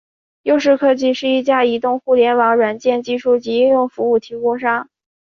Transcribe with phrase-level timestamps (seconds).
[0.41, 4.89] 优视科技是一家移动互联网软件技术及应用服务提供商。